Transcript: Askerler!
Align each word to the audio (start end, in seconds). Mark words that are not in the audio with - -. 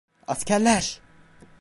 Askerler! 0.27 1.01